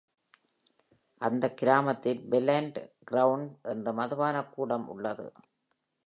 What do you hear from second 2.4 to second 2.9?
and